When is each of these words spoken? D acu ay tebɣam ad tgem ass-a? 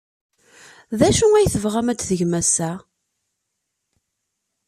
D 0.99 1.01
acu 1.07 1.25
ay 1.33 1.47
tebɣam 1.53 1.87
ad 1.91 1.99
tgem 1.99 2.33
ass-a? 2.41 2.71